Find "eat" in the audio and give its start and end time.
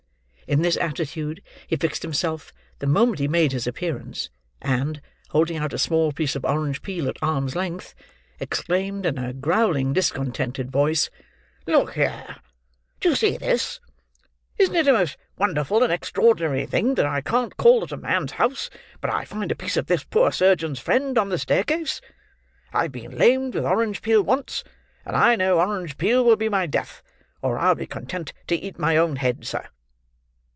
28.57-28.77